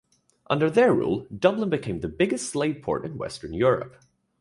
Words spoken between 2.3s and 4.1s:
slave port in Western Europe.